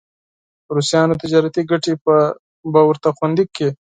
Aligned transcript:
د 0.65 0.67
روسانو 0.77 1.19
تجارتي 1.21 1.61
ګټې 1.71 1.93
به 2.73 2.81
ورته 2.87 3.09
خوندي 3.17 3.45
کړي. 3.55 3.69